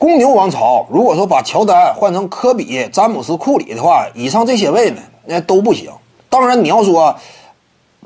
[0.00, 5.90] 公牛王朝，如果说把乔丹换成科比、詹姆斯、库里的话，以上这些位呢，那都不行。
[6.30, 7.14] 当然，你要说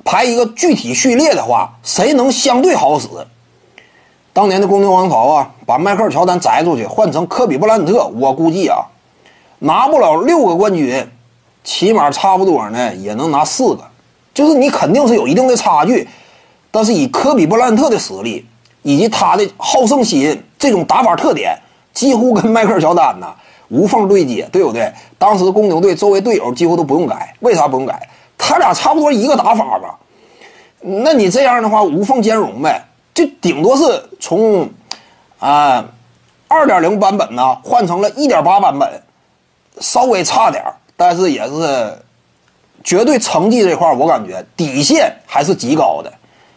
[0.04, 3.06] 排一个具体序列的话，谁能相对好使？
[4.32, 8.86] 当年的公牛王朝啊，把迈克尔·乔丹摘出去，换成科比·布莱恩特，我估计啊，
[9.60, 11.08] 拿不了六个冠军，
[11.62, 13.84] 起码差不多呢，也能拿四个。
[14.34, 16.08] 就是你肯定是有一定的差距，
[16.72, 18.44] 但是以科比·布莱恩特的实力
[18.82, 21.56] 以及他的好胜心，这种打法特点。
[21.94, 23.34] 几乎跟迈克尔·乔丹呐
[23.68, 24.92] 无缝对接，对不对？
[25.18, 28.08] 当时公牛队周围队友几乎都不用改，为啥不用改？
[28.36, 29.98] 他俩差不多一个打法吧。
[30.80, 34.68] 那你这样的话无缝兼容呗，就顶多是从
[35.38, 35.82] 啊
[36.48, 39.02] 二点零版本呢换成了一点八版本，
[39.80, 40.62] 稍微差点
[40.96, 41.98] 但是也是
[42.82, 46.12] 绝对成绩这块我感觉底线还是极高的。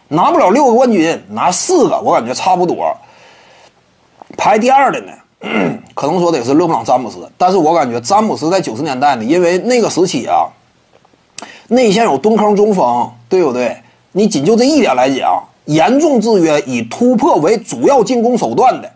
[0.09, 2.95] 拿不了六个冠军，拿四个我感觉差不多。
[4.37, 5.13] 排第二的呢？
[5.93, 10.47] 可能说得是勒布朗詹姆斯，但是我感觉詹姆斯在九十年代呢，因为那个时期啊，
[11.67, 13.77] 内线有蹲坑中锋，对不对？
[14.13, 18.91] 你仅就这一点来讲，严重制约以突破为主要进攻手段的，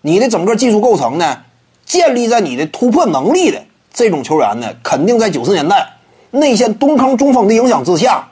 [0.00, 1.42] 你的整个技术构成呢，
[1.84, 5.86] 建立在你的突破能力的这种球员呢，肯定在九十年代
[6.30, 8.26] 内线蹲坑中锋的影响之下，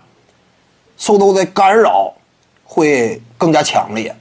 [0.97, 2.15] 受到的干扰
[2.65, 4.15] 会更加强烈。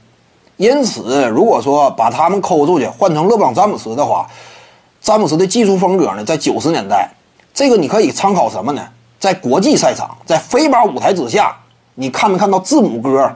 [0.56, 4.26] 因此，如果说把他们抠出去换成勒布朗詹姆斯的话，
[5.00, 7.10] 詹姆斯的技术风格呢，在九十年代，
[7.52, 8.86] 这个你可以参考什么呢？
[9.18, 11.56] 在国际赛场，在非法舞台之下，
[11.94, 13.30] 你看没看到字母哥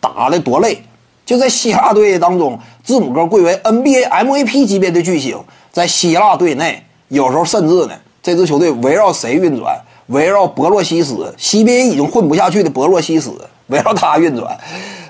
[0.00, 0.82] 打的多累？
[1.24, 5.38] 就在希腊队当中，字母哥贵为 NBA MVP 级别的巨星，
[5.72, 9.80] 在希腊队内，有时候甚至呢，这支球队围绕谁运转？
[10.08, 13.32] 围绕博洛西斯，CBA 已经混不下去的博洛西斯，
[13.68, 14.58] 围绕他运转。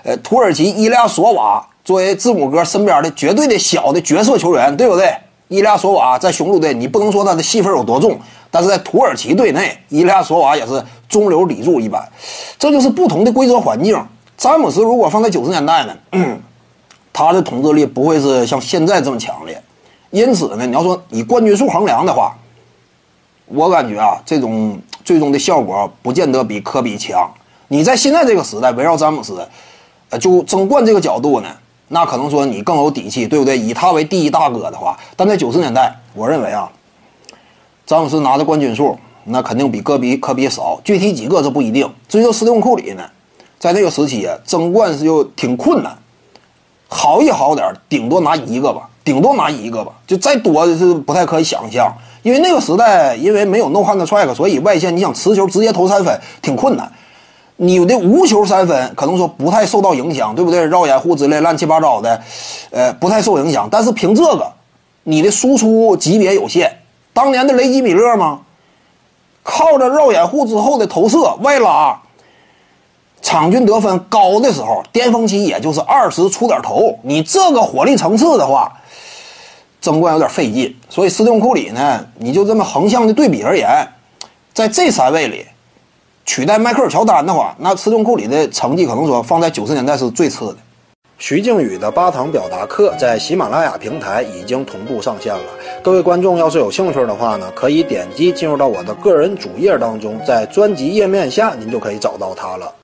[0.04, 5.12] 呃，土耳其伊利亚索瓦作为字母哥身边的绝对的小的角色球员，对不对？
[5.48, 8.18] 伊利亚索瓦在雄鹿队，你不能说他的戏份有多重，
[8.50, 12.06] 但是在土耳其队内，伊利亚索瓦也是中流砥柱一般。
[12.58, 13.98] 这就是不同的规则环境。
[14.36, 15.94] 詹姆斯如果放在九十年代呢，
[17.12, 19.62] 他的统治力不会是像现在这么强烈。
[20.10, 22.36] 因此呢，你要说以冠军数衡量的话，
[23.46, 27.32] 我感觉啊，这种最终的效果不见得比科比强。
[27.68, 29.46] 你在现在这个时代围绕詹姆斯。
[30.18, 31.48] 就争冠这个角度呢，
[31.88, 33.58] 那可能说你更有底气，对不对？
[33.58, 36.70] 以他为第一大哥的话，但在九十年代，我认为啊，
[37.86, 41.90] 詹姆斯拿的冠军数那肯定比科比科比少，具体几个这不一定。
[42.08, 43.02] 至于说斯蒂芬库里呢，
[43.58, 45.96] 在那个时期争冠是就挺困难，
[46.88, 51.92] 好一好点，顶多拿一个吧，顶多拿一个吧，就再多是不太可以想象。
[52.22, 56.90] 因为那个时代，因为没有 no hand track，所以外线你想持球直接投三分挺困难。
[57.56, 60.66] 你的无球三分可能说不太受到影响，对不对？
[60.66, 62.20] 绕掩护之类乱七八糟的，
[62.70, 63.68] 呃，不太受影响。
[63.70, 64.52] 但是凭这个，
[65.04, 66.80] 你的输出级别有限。
[67.12, 68.40] 当年的雷吉米勒吗？
[69.44, 72.00] 靠着绕掩护之后的投射外拉，
[73.22, 76.98] 场均得分高的时候，巅峰期也就是二十出点头。
[77.02, 78.72] 你这个火力层次的话，
[79.80, 80.74] 争冠有点费劲。
[80.88, 83.68] 所以斯蒂芬库里呢，你就这么横向的对比而言，
[84.52, 85.46] 在这三位里。
[86.24, 90.56] 取代迈克尔乔丹的话，那斯通库里的成绩可能说放在九十年代是最次的。
[91.18, 95.44] 徐静宇的八堂表达课在喜马拉雅平台已经同步上线了。
[95.82, 102.74] 各位观众要是有兴趣的话呢，可以点击进入到我的个人主页当中，在专辑页面下您就可以找到它了。